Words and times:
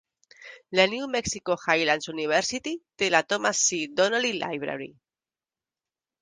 La 0.71 0.85
New 0.93 1.07
Mexico 1.15 1.55
Highlands 1.67 2.09
University 2.13 2.73
té 3.03 3.11
la 3.17 3.21
Thomas 3.35 3.61
C. 3.69 3.79
Donnelly 4.01 4.33
Library. 4.41 4.91